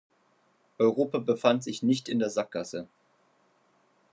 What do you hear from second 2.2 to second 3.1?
Sackgasse.